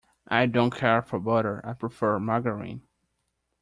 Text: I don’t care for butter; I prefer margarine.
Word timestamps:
I 0.29 0.47
don’t 0.47 0.73
care 0.73 1.03
for 1.03 1.19
butter; 1.19 1.61
I 1.63 1.73
prefer 1.73 2.19
margarine. 2.19 2.81